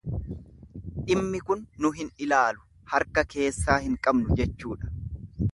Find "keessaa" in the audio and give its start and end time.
3.35-3.79